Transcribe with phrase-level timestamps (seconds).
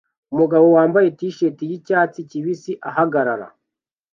[0.33, 3.47] Umugabo wambaye t-shirt yicyatsi kibisi ahagarara